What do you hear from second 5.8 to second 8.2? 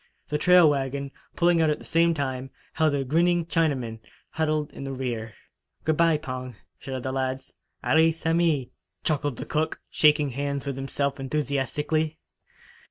"Good bye, Pong!" shouted the lads. "Allee